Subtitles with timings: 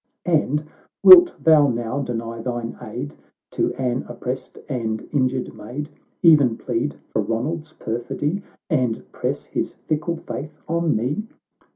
[0.25, 0.63] 1— And
[1.03, 3.13] wilt thou now deny thine aid
[3.51, 5.91] To an oppressed and injured maid,
[6.23, 11.27] Even plead for Ronald's perfidy, And press his fickle faith on me